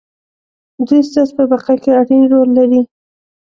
[0.87, 2.81] دوی ستاسې په بقا کې اړين رول لري.